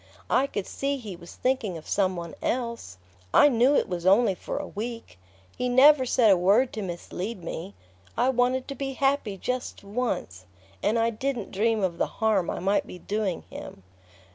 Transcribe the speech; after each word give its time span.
I 0.31 0.47
could 0.47 0.65
see 0.65 0.97
he 0.97 1.15
was 1.15 1.35
thinking 1.35 1.77
of 1.77 1.87
some 1.87 2.15
one 2.15 2.33
else. 2.41 2.97
I 3.35 3.49
knew 3.49 3.75
it 3.75 3.87
was 3.87 4.03
only 4.03 4.33
for 4.33 4.57
a 4.57 4.65
week...He 4.65 5.69
never 5.69 6.07
said 6.07 6.31
a 6.31 6.37
word 6.37 6.73
to 6.73 6.81
mislead 6.81 7.43
me...I 7.43 8.29
wanted 8.29 8.67
to 8.69 8.73
be 8.73 8.93
happy 8.93 9.37
just 9.37 9.83
once 9.83 10.47
and 10.81 10.97
I 10.97 11.11
didn't 11.11 11.51
dream 11.51 11.83
of 11.83 11.99
the 11.99 12.07
harm 12.17 12.49
I 12.49 12.57
might 12.57 12.87
be 12.87 12.97
doing 12.97 13.43
him!" 13.51 13.83